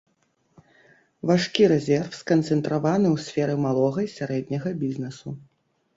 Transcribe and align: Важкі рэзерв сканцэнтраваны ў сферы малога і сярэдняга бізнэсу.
Важкі 1.31 1.67
рэзерв 1.73 2.17
сканцэнтраваны 2.21 3.07
ў 3.15 3.27
сферы 3.27 3.59
малога 3.69 3.99
і 4.07 4.11
сярэдняга 4.19 4.69
бізнэсу. 4.87 5.29